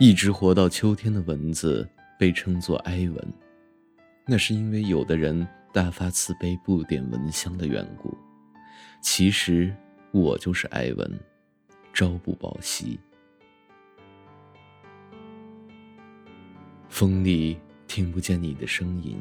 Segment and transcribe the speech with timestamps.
[0.00, 3.32] 一直活到秋天的蚊子被称作哀蚊，
[4.24, 8.16] 那是因为有的人大发慈悲不点蚊香的缘故。
[9.00, 9.74] 其实
[10.12, 11.20] 我就是哀蚊，
[11.92, 12.96] 朝不保夕。
[16.88, 19.20] 风里听不见你的声音，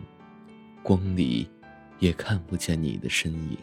[0.84, 1.50] 光里
[1.98, 3.58] 也看不见你的身影。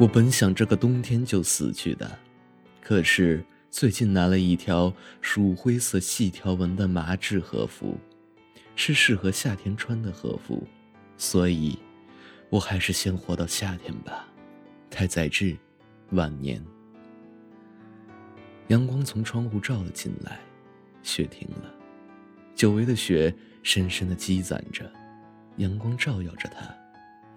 [0.00, 2.18] 我本想这个冬天就死去的，
[2.80, 4.90] 可是最近拿了一条
[5.20, 7.98] 鼠灰色细条纹的麻质和服，
[8.74, 10.66] 是适合夏天穿的和服，
[11.18, 11.78] 所以，
[12.48, 14.26] 我还是先活到夏天吧。
[14.88, 15.54] 太宰治，
[16.12, 16.64] 晚年。
[18.68, 20.40] 阳光从窗户照了进来，
[21.02, 21.74] 雪停了，
[22.54, 24.90] 久违的雪深深的积攒着，
[25.58, 26.74] 阳光照耀着它，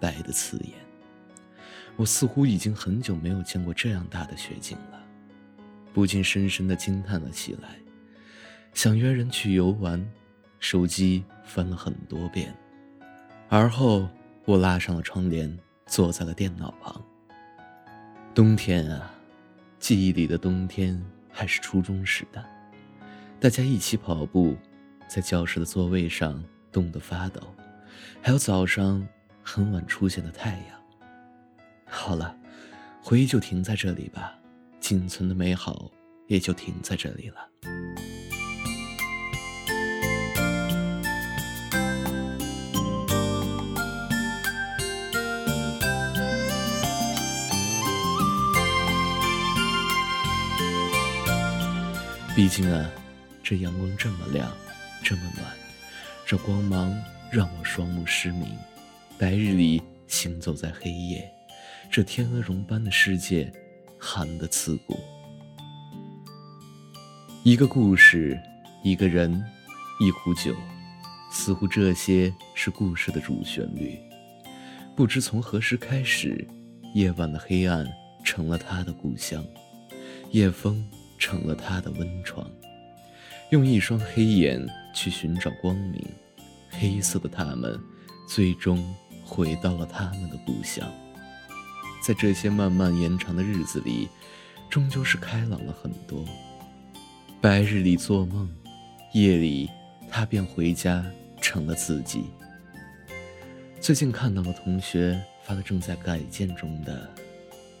[0.00, 0.72] 白的刺眼。
[1.96, 5.00] 我似乎已经很久没有见过这样大的雪景了，
[5.92, 7.76] 不禁深深的惊叹了起来。
[8.72, 10.04] 想约人去游玩，
[10.58, 12.52] 手机翻了很多遍，
[13.48, 14.08] 而后
[14.44, 15.56] 我拉上了窗帘，
[15.86, 17.00] 坐在了电脑旁。
[18.34, 19.14] 冬天啊，
[19.78, 21.00] 记忆里的冬天
[21.30, 22.44] 还是初中时的，
[23.38, 24.56] 大家一起跑步，
[25.06, 27.40] 在教室的座位上冻得发抖，
[28.20, 29.06] 还有早上
[29.44, 30.83] 很晚出现的太阳。
[31.96, 32.36] 好了，
[33.02, 34.34] 回忆就停在这里吧，
[34.78, 35.90] 仅存的美好
[36.26, 37.36] 也就停在这里了。
[52.36, 52.90] 毕竟啊，
[53.42, 54.52] 这阳光这么亮，
[55.02, 55.46] 这么暖，
[56.26, 56.94] 这光芒
[57.30, 58.48] 让我双目失明，
[59.16, 61.33] 白日里行走在黑夜。
[61.94, 63.52] 这天鹅绒般的世界，
[64.00, 64.98] 寒得刺骨。
[67.44, 68.36] 一个故事，
[68.82, 69.40] 一个人，
[70.00, 70.52] 一壶酒，
[71.30, 73.96] 似乎这些是故事的主旋律。
[74.96, 76.44] 不知从何时开始，
[76.94, 77.86] 夜晚的黑暗
[78.24, 79.46] 成了他的故乡，
[80.32, 80.84] 夜风
[81.16, 82.44] 成了他的温床。
[83.50, 84.60] 用一双黑眼
[84.92, 86.04] 去寻找光明，
[86.70, 87.78] 黑色的他们，
[88.28, 88.84] 最终
[89.24, 90.92] 回到了他们的故乡。
[92.04, 94.10] 在这些漫漫延长的日子里，
[94.68, 96.22] 终究是开朗了很多。
[97.40, 98.46] 白日里做梦，
[99.14, 99.70] 夜里
[100.10, 101.02] 他便回家，
[101.40, 102.24] 成了自己。
[103.80, 107.08] 最近看到了同学发的正在改建中的，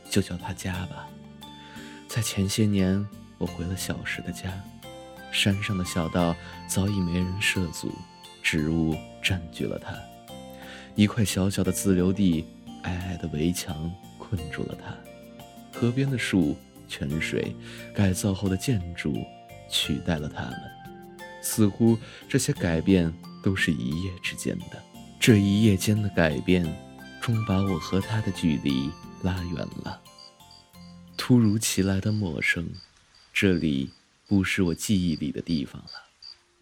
[0.08, 1.06] 就叫他家吧。
[2.08, 3.06] 在前些年，
[3.36, 4.58] 我回了小时的家，
[5.32, 6.34] 山上的小道
[6.66, 7.92] 早已没人涉足，
[8.42, 9.94] 植物占据了它，
[10.94, 12.46] 一块小小的自留地，
[12.84, 13.92] 矮矮的围墙。
[14.34, 16.56] 困住了他，河边的树、
[16.88, 17.54] 泉水、
[17.94, 19.14] 改造后的建筑
[19.70, 20.60] 取代了他们，
[21.40, 21.96] 似乎
[22.28, 23.12] 这些改变
[23.44, 24.82] 都是一夜之间的。
[25.20, 26.64] 这一夜间的改变，
[27.20, 28.90] 终把我和他的距离
[29.22, 30.02] 拉远了。
[31.16, 32.68] 突如其来的陌生，
[33.32, 33.92] 这里
[34.26, 35.90] 不是我记忆里的地方了，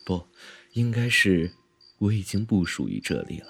[0.04, 0.26] 不，
[0.74, 1.50] 应该是
[1.96, 3.46] 我已经不属于这里了。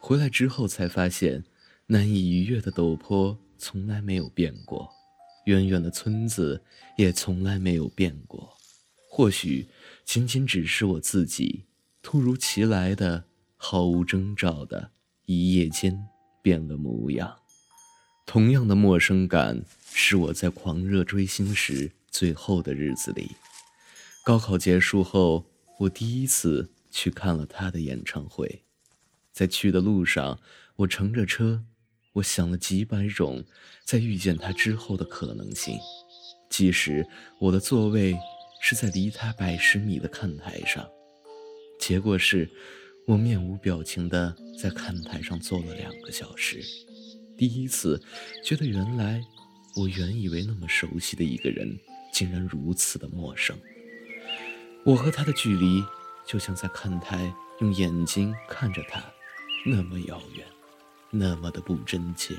[0.00, 1.44] 回来之后才发现。
[1.86, 4.90] 难以逾越的陡坡从来没有变过，
[5.44, 6.62] 远远的村子
[6.96, 8.56] 也从来没有变过。
[9.10, 9.68] 或许
[10.04, 11.64] 仅仅只是我自己，
[12.02, 13.24] 突如其来的、
[13.56, 14.92] 毫无征兆的，
[15.26, 16.08] 一夜间
[16.40, 17.36] 变了模样。
[18.26, 19.62] 同样的陌生感
[19.92, 23.32] 是我在狂热追星时最后的日子里。
[24.24, 25.44] 高考结束后，
[25.80, 28.62] 我第一次去看了他的演唱会。
[29.32, 30.40] 在去的路上，
[30.76, 31.62] 我乘着车。
[32.14, 33.44] 我想了几百种
[33.84, 35.78] 在遇见他之后的可能性，
[36.48, 37.06] 即使
[37.40, 38.16] 我的座位
[38.60, 40.88] 是在离他百十米的看台上，
[41.78, 42.48] 结果是，
[43.06, 46.60] 我面无表情的在看台上坐了两个小时。
[47.36, 48.00] 第一次
[48.44, 49.20] 觉得，原来
[49.76, 51.76] 我原以为那么熟悉的一个人，
[52.12, 53.58] 竟然如此的陌生。
[54.84, 55.82] 我和他的距离，
[56.24, 59.02] 就像在看台用眼睛看着他，
[59.66, 60.46] 那么遥远。
[61.16, 62.34] 那么的不真切。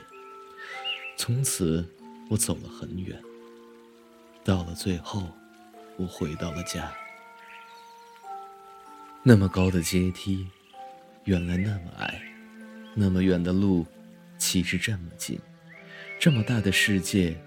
[1.17, 1.87] 从此，
[2.29, 3.17] 我走了很远。
[4.43, 5.23] 到了最后，
[5.95, 6.91] 我回到了家。
[9.23, 10.45] 那么高的阶梯，
[11.23, 12.19] 原来那么矮；
[12.93, 13.85] 那么远的路，
[14.37, 15.37] 其实这么近；
[16.19, 17.41] 这么大的世界，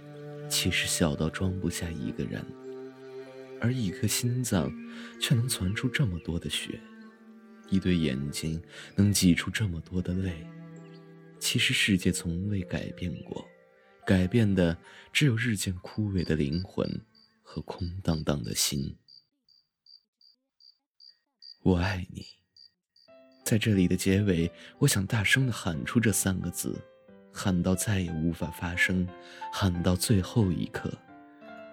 [0.48, 2.42] 其实小到装不下一个人。
[3.60, 4.72] 而一颗心脏，
[5.20, 6.80] 却能攒出这么多的血；
[7.68, 8.60] 一对眼睛，
[8.96, 10.46] 能挤出这么多的泪。
[11.38, 13.46] 其实世界从未改变过，
[14.06, 14.76] 改变的
[15.12, 16.88] 只有日渐枯萎的灵魂
[17.42, 18.96] 和空荡荡的心。
[21.62, 22.24] 我爱你，
[23.44, 26.80] 在这里的结尾，我想大声的喊出这三个字，
[27.32, 29.06] 喊到再也无法发声，
[29.52, 30.90] 喊到最后一刻。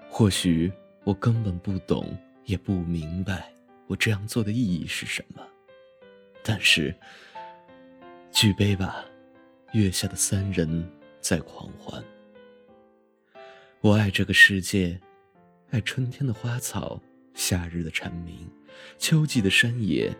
[0.09, 0.71] 或许
[1.03, 3.53] 我根本不懂，也不明白
[3.87, 5.45] 我这样做的意义是什么，
[6.43, 6.95] 但是，
[8.31, 9.05] 举杯吧，
[9.75, 10.89] 月下的三人
[11.19, 12.01] 在狂欢。
[13.81, 14.97] 我爱这个世界，
[15.69, 16.97] 爱春天的花草，
[17.33, 18.49] 夏日的蝉鸣。
[18.97, 20.15] 秋季的山野，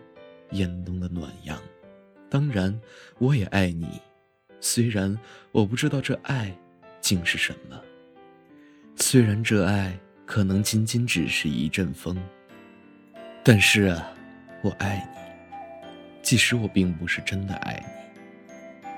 [0.50, 1.58] 严冬的暖阳，
[2.28, 2.78] 当然，
[3.16, 3.98] 我也爱你。
[4.60, 5.18] 虽然
[5.52, 6.54] 我不知道这爱
[7.00, 7.80] 竟是什么，
[8.96, 12.22] 虽然这爱可能仅仅只是一阵风，
[13.42, 14.14] 但是啊，
[14.60, 16.20] 我爱你。
[16.20, 18.05] 即使我并不是真的爱你，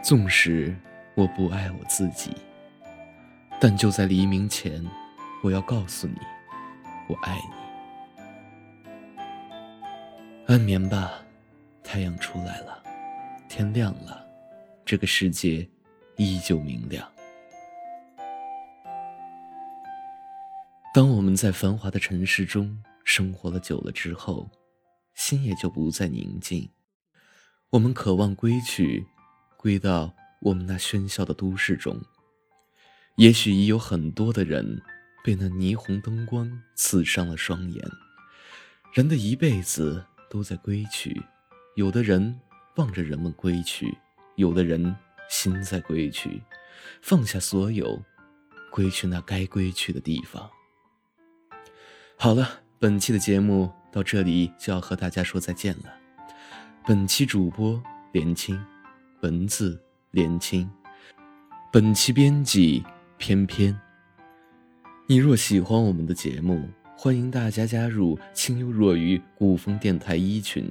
[0.09, 0.75] 纵使
[1.15, 2.35] 我不爱我自己，
[3.61, 4.83] 但就在黎明前，
[5.43, 6.17] 我要告诉你，
[7.11, 9.23] 我爱你。
[10.47, 11.23] 安眠吧，
[11.85, 12.83] 太阳出来了，
[13.51, 14.27] 天亮了，
[14.83, 15.69] 这个世界
[16.17, 17.07] 依旧明亮。
[20.95, 24.49] 当我们在繁华的城市中生活了久了之后，
[25.13, 26.67] 心也就不再宁静。
[27.69, 29.05] 我们渴望归去，
[29.69, 32.01] 归到我们那喧嚣的都市中。
[33.17, 34.81] 也许已有很多的人
[35.23, 37.85] 被那霓虹灯光刺伤了双眼。
[38.95, 40.03] 人的一辈子。
[40.31, 41.23] 都在归去，
[41.75, 42.39] 有的人
[42.77, 43.97] 望着人们归去，
[44.37, 44.95] 有的人
[45.31, 46.43] 心在归去，
[47.01, 48.05] 放下所有，
[48.71, 50.51] 归去那该归去的地方。
[52.19, 55.97] 好了，本期的节目到这里就要和大家说再见了。
[56.87, 57.83] 本期主播
[58.13, 58.63] 连青，
[59.23, 59.81] 文字
[60.13, 60.71] 连青，
[61.73, 62.85] 本期编辑
[63.17, 63.77] 翩翩。
[65.09, 66.69] 你若喜欢我们的节目。
[66.97, 70.69] 欢迎大家加入清幽若愚古风电台一群，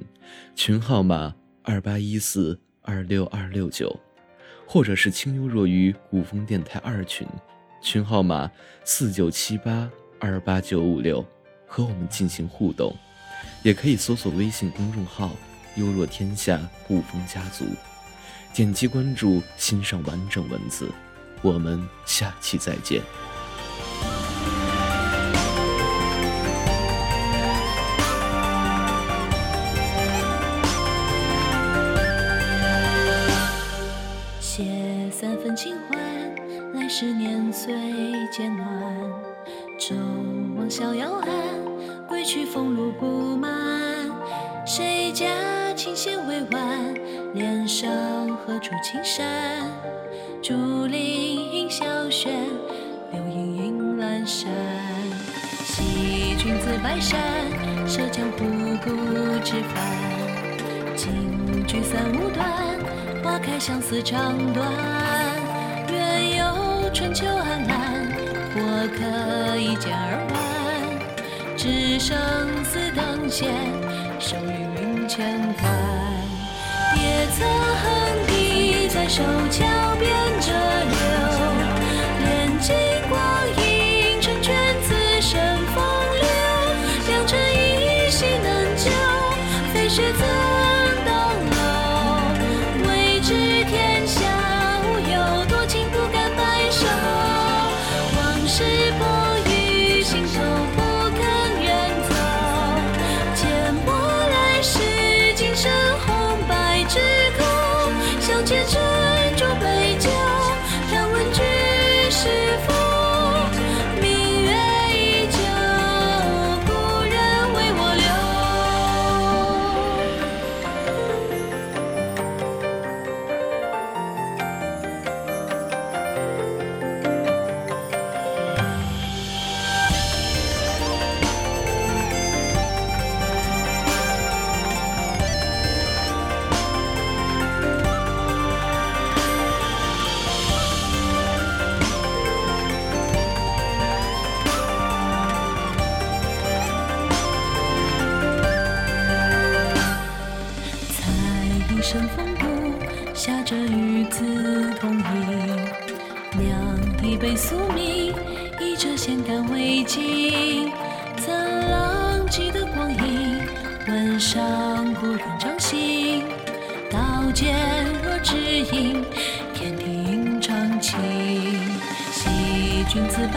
[0.54, 3.98] 群号码二八一四二六二六九，
[4.66, 7.26] 或者是清幽若愚古风电台二群，
[7.80, 8.50] 群号码
[8.84, 9.90] 四九七八
[10.20, 11.24] 二八九五六，
[11.66, 12.94] 和我们进行互动。
[13.62, 15.30] 也可以搜索微信公众号
[15.76, 17.64] “幽若天下古风家族”，
[18.54, 20.90] 点击关注，欣赏完整文字。
[21.42, 23.02] 我们下期再见。
[36.90, 37.72] 十年岁
[38.32, 38.66] 渐暖，
[39.78, 39.94] 舟
[40.56, 41.28] 望逍遥岸，
[42.08, 44.10] 归去风露不满。
[44.66, 45.26] 谁家
[45.76, 46.94] 琴弦未挽，
[47.34, 47.88] 脸上
[48.38, 49.26] 何处青山？
[50.42, 52.32] 竹林映小轩，
[53.12, 54.50] 流萤映阑珊。
[55.64, 57.20] 惜君子白衫，
[57.86, 58.44] 涉江湖
[58.82, 58.90] 故
[59.44, 60.96] 知返。
[60.96, 62.48] 金菊三五段，
[63.22, 64.66] 花开相思长短。
[65.92, 68.08] 愿有春秋安澜，
[68.54, 68.60] 或
[68.96, 71.58] 可一剑而完。
[71.58, 72.16] 只生
[72.64, 73.52] 死等闲，
[74.18, 76.07] 手与云千帆。
[77.18, 79.64] 也曾横笛在手，桥
[79.98, 80.08] 边
[80.40, 81.17] 折柳。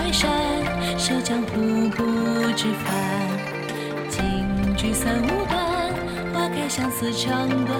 [0.01, 0.27] 淮山，
[0.97, 2.03] 涉江湖不
[2.53, 2.91] 知返。
[4.09, 5.93] 金菊散无端，
[6.33, 7.79] 花开相思长短。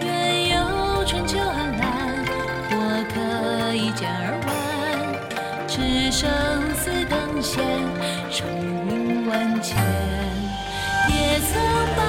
[0.00, 2.24] 愿有春秋安澜，
[2.70, 2.74] 或
[3.12, 5.68] 可一剑而完。
[5.68, 6.26] 只生
[6.74, 7.62] 死等闲，
[8.30, 8.46] 愁
[8.88, 9.76] 云万千。
[11.10, 12.03] 也曾。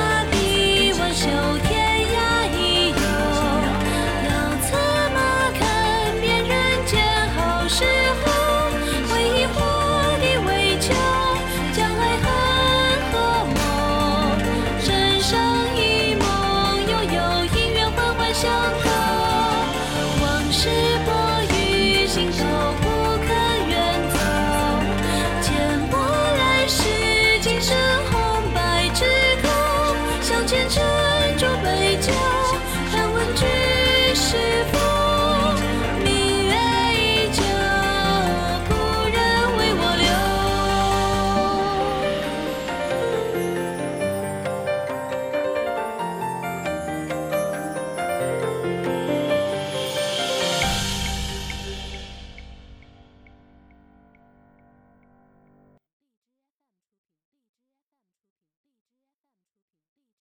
[17.25, 17.64] you